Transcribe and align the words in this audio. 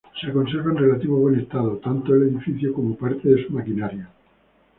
Se 0.19 0.31
conserva 0.33 0.71
en 0.71 0.77
relativo 0.77 1.17
buen 1.19 1.35
estado, 1.39 1.77
tanto 1.77 2.15
el 2.15 2.23
edificio 2.29 2.73
como 2.73 2.95
parte 2.97 3.29
de 3.29 3.45
su 3.45 3.53
maquinaria. 3.53 4.09